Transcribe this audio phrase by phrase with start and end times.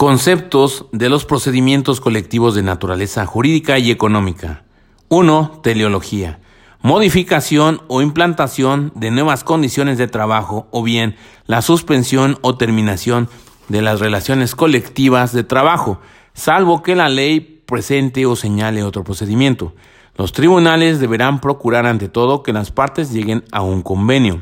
[0.00, 4.62] Conceptos de los procedimientos colectivos de naturaleza jurídica y económica.
[5.10, 5.60] 1.
[5.62, 6.40] Teleología.
[6.80, 13.28] Modificación o implantación de nuevas condiciones de trabajo o bien la suspensión o terminación
[13.68, 16.00] de las relaciones colectivas de trabajo,
[16.32, 19.74] salvo que la ley presente o señale otro procedimiento.
[20.16, 24.40] Los tribunales deberán procurar ante todo que las partes lleguen a un convenio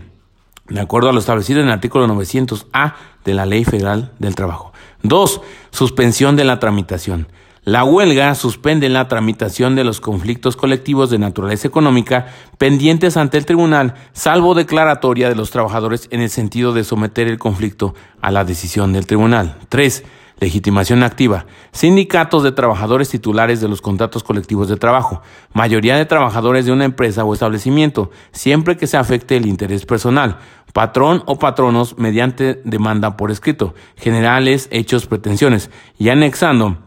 [0.68, 2.94] de acuerdo a lo establecido en el artículo 900A
[3.24, 4.72] de la Ley Federal del Trabajo.
[5.02, 5.40] 2.
[5.70, 7.28] Suspensión de la tramitación.
[7.64, 13.44] La huelga suspende la tramitación de los conflictos colectivos de naturaleza económica pendientes ante el
[13.44, 18.44] tribunal, salvo declaratoria de los trabajadores en el sentido de someter el conflicto a la
[18.44, 19.58] decisión del tribunal.
[19.68, 20.02] 3.
[20.40, 21.46] Legitimación activa.
[21.72, 25.20] Sindicatos de trabajadores titulares de los contratos colectivos de trabajo.
[25.52, 30.38] Mayoría de trabajadores de una empresa o establecimiento, siempre que se afecte el interés personal.
[30.72, 33.74] Patrón o patronos mediante demanda por escrito.
[33.96, 35.70] Generales, hechos, pretensiones.
[35.98, 36.78] Y anexando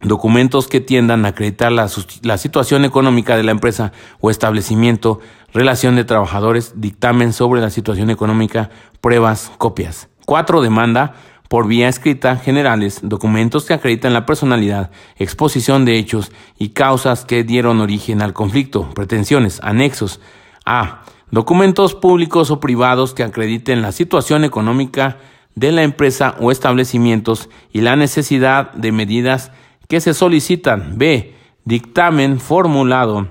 [0.00, 5.20] documentos que tiendan a acreditar la, situación económica de la empresa o establecimiento,
[5.52, 10.08] relación de trabajadores, dictamen sobre la situación económica, pruebas, copias.
[10.26, 10.60] 4.
[10.60, 11.14] Demanda
[11.48, 17.42] por vía escrita generales, documentos que acreditan la personalidad, exposición de hechos y causas que
[17.42, 20.20] dieron origen al conflicto, pretensiones, anexos.
[20.66, 21.04] A.
[21.30, 25.16] Documentos públicos o privados que acrediten la situación económica
[25.54, 29.50] de la empresa o establecimientos y la necesidad de medidas
[29.88, 30.98] que se solicitan.
[30.98, 31.34] B.
[31.64, 33.28] Dictamen formulado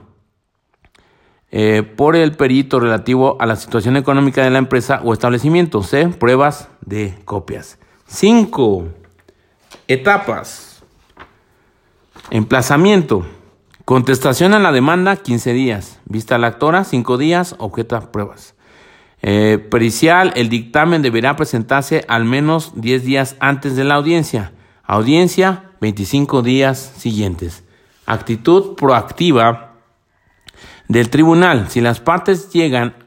[1.49, 5.81] eh, por el perito relativo a la situación económica de la empresa o establecimiento.
[5.83, 6.07] C.
[6.09, 7.79] Pruebas de copias.
[8.07, 8.87] 5.
[9.87, 10.81] Etapas.
[12.29, 13.25] Emplazamiento.
[13.83, 15.99] Contestación a la demanda, 15 días.
[16.05, 17.55] Vista a la actora, 5 días.
[17.59, 18.55] Objeta pruebas.
[19.21, 24.53] Eh, pericial, el dictamen deberá presentarse al menos 10 días antes de la audiencia.
[24.83, 27.63] Audiencia, 25 días siguientes.
[28.05, 29.73] Actitud proactiva
[30.87, 31.69] del tribunal.
[31.69, 33.06] Si las partes llegan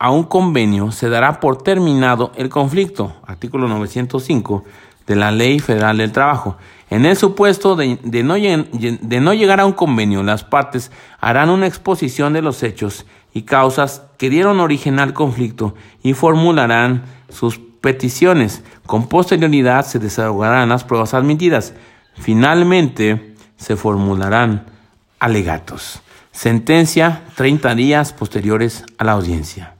[0.00, 4.64] a un convenio se dará por terminado el conflicto, artículo 905
[5.06, 6.56] de la Ley Federal del Trabajo.
[6.88, 10.90] En el supuesto de, no, de no llegar a un convenio, las partes
[11.20, 17.04] harán una exposición de los hechos y causas que dieron origen al conflicto y formularán
[17.28, 18.64] sus peticiones.
[18.86, 21.74] Con posterioridad se desahogarán las pruebas admitidas.
[22.14, 24.64] Finalmente se formularán
[25.18, 26.00] alegatos.
[26.32, 29.74] Sentencia 30 días posteriores a la audiencia.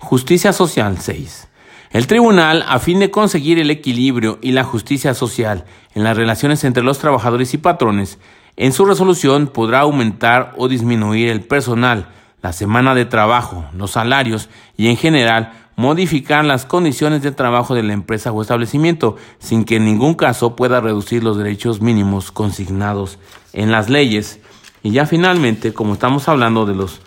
[0.00, 1.48] Justicia Social 6.
[1.90, 5.64] El tribunal, a fin de conseguir el equilibrio y la justicia social
[5.94, 8.18] en las relaciones entre los trabajadores y patrones,
[8.56, 12.08] en su resolución podrá aumentar o disminuir el personal,
[12.42, 17.82] la semana de trabajo, los salarios y en general modificar las condiciones de trabajo de
[17.82, 23.18] la empresa o establecimiento, sin que en ningún caso pueda reducir los derechos mínimos consignados
[23.52, 24.40] en las leyes.
[24.82, 27.00] Y ya finalmente, como estamos hablando de los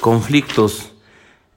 [0.00, 0.91] conflictos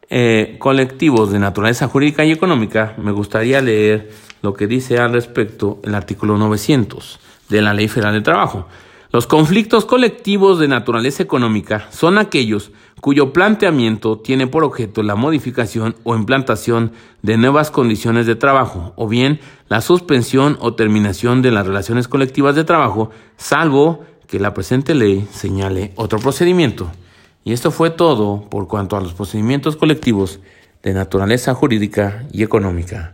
[0.10, 4.12] eh, colectivos de naturaleza jurídica y económica, me gustaría leer
[4.42, 8.68] lo que dice al respecto el artículo 900 de la Ley Federal del Trabajo.
[9.12, 12.72] Los conflictos colectivos de naturaleza económica son aquellos
[13.02, 19.08] cuyo planteamiento tiene por objeto la modificación o implantación de nuevas condiciones de trabajo, o
[19.08, 19.40] bien
[19.70, 25.28] la suspensión o terminación de las relaciones colectivas de trabajo, salvo que la presente ley
[25.32, 26.92] señale otro procedimiento.
[27.46, 30.40] Y esto fue todo por cuanto a los procedimientos colectivos
[30.82, 33.14] de naturaleza jurídica y económica.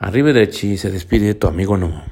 [0.00, 2.02] Arrivederci se despide tu amigo Nomo.